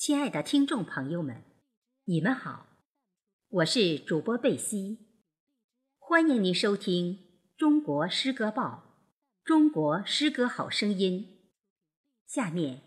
[0.00, 1.44] 亲爱的听众朋友们，
[2.04, 2.68] 你们好，
[3.50, 4.96] 我是主播贝西，
[5.98, 7.16] 欢迎您收听
[7.58, 8.62] 《中国诗歌报》
[9.46, 11.42] 《中国诗歌好声音》。
[12.32, 12.80] 下面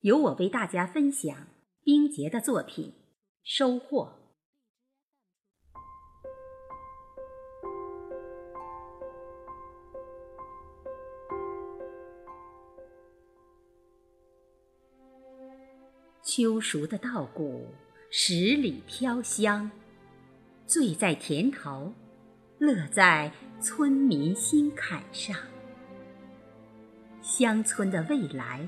[0.00, 1.48] 由我为大家分享
[1.82, 2.90] 冰洁的作品
[3.42, 4.18] 《收获》。
[16.34, 17.68] 秋熟的稻谷
[18.08, 19.70] 十里飘香，
[20.66, 21.92] 醉在田头，
[22.56, 23.30] 乐在
[23.60, 25.36] 村民心坎上。
[27.20, 28.66] 乡村的未来，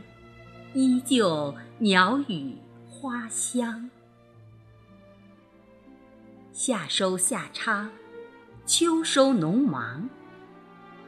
[0.74, 2.54] 依旧鸟语
[2.86, 3.88] 花香。
[6.52, 7.90] 夏收夏插，
[8.66, 10.06] 秋收农忙，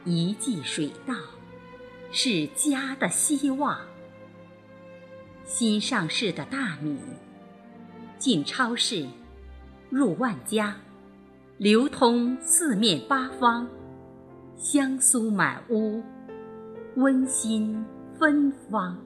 [0.05, 1.13] 一季水稻，
[2.11, 3.79] 是家的希望。
[5.47, 6.99] 新上市的大米，
[8.19, 9.07] 进超市，
[9.89, 10.75] 入万家，
[11.57, 13.65] 流通四面八方，
[14.57, 16.03] 香酥满屋，
[16.97, 17.81] 温馨
[18.19, 18.97] 芬芳。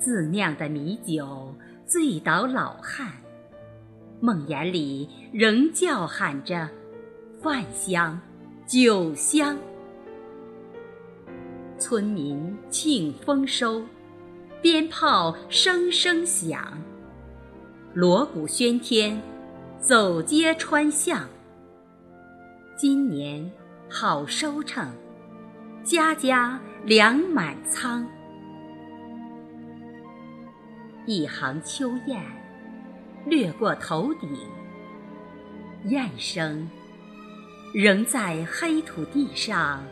[0.00, 1.54] 自酿的米酒
[1.86, 3.12] 醉倒老汉，
[4.18, 6.68] 梦魇里仍叫喊着
[7.40, 8.20] 饭香
[8.66, 9.56] 酒香。
[11.78, 13.84] 村民庆丰收，
[14.62, 16.82] 鞭炮声声响，
[17.92, 19.20] 锣鼓喧天，
[19.78, 21.28] 走街串巷。
[22.76, 23.50] 今年
[23.90, 24.90] 好收成，
[25.84, 28.06] 家家粮满仓。
[31.04, 32.20] 一行秋雁
[33.26, 34.30] 掠过头顶，
[35.84, 36.68] 雁声
[37.74, 39.84] 仍在黑土地上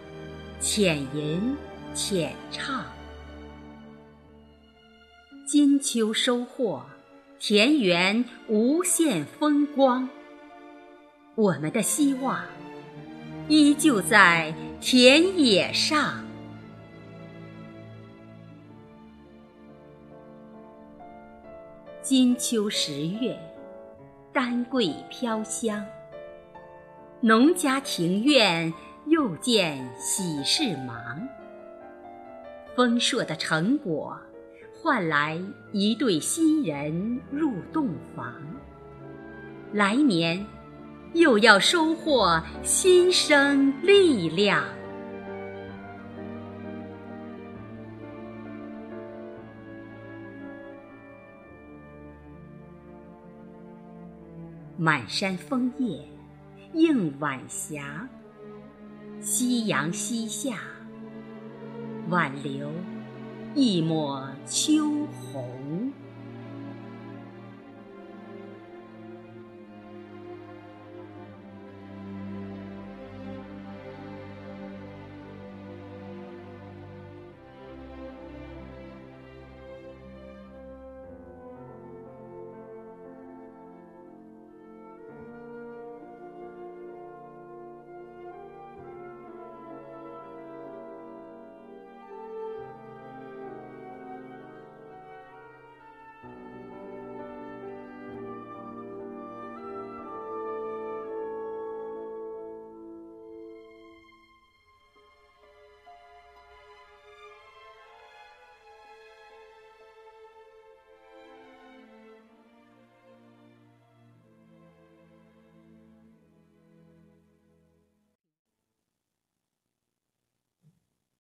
[0.58, 1.55] 浅吟。
[1.94, 2.84] 浅唱，
[5.46, 6.82] 金秋收获，
[7.38, 10.08] 田园无限风光。
[11.36, 12.44] 我们的希望
[13.46, 16.24] 依旧在田野上。
[22.02, 23.38] 金秋十月，
[24.33, 25.86] 丹桂飘香，
[27.20, 28.74] 农家庭院
[29.06, 31.23] 又见喜事忙。
[32.77, 34.18] 丰硕的成果，
[34.73, 35.40] 换来
[35.73, 38.35] 一对新人入洞房。
[39.73, 40.45] 来年，
[41.13, 44.64] 又要收获新生力量。
[54.77, 56.07] 满山枫叶
[56.73, 58.08] 映晚霞，
[59.20, 60.73] 夕阳西下。
[62.10, 62.70] 挽留
[63.54, 65.83] 一抹秋红。